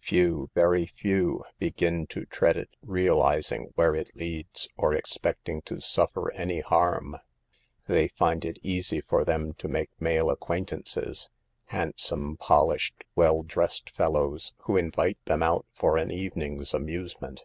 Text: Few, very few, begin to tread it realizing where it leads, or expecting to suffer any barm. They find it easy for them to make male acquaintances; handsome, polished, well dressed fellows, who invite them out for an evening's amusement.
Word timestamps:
Few, 0.00 0.50
very 0.52 0.86
few, 0.86 1.44
begin 1.60 2.08
to 2.08 2.24
tread 2.26 2.56
it 2.56 2.70
realizing 2.82 3.70
where 3.76 3.94
it 3.94 4.10
leads, 4.16 4.68
or 4.76 4.92
expecting 4.92 5.62
to 5.62 5.80
suffer 5.80 6.32
any 6.32 6.60
barm. 6.68 7.18
They 7.86 8.08
find 8.08 8.44
it 8.44 8.58
easy 8.64 9.00
for 9.00 9.24
them 9.24 9.52
to 9.58 9.68
make 9.68 9.90
male 10.00 10.28
acquaintances; 10.28 11.30
handsome, 11.66 12.36
polished, 12.36 13.04
well 13.14 13.44
dressed 13.44 13.90
fellows, 13.90 14.54
who 14.62 14.76
invite 14.76 15.24
them 15.26 15.44
out 15.44 15.66
for 15.72 15.96
an 15.98 16.10
evening's 16.10 16.74
amusement. 16.74 17.42